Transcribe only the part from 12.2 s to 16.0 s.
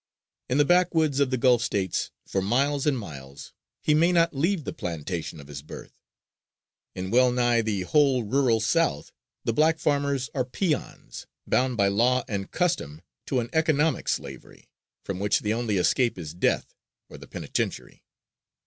and custom to an economic slavery, from which the only